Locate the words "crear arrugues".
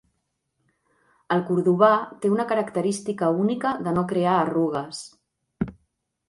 4.15-5.05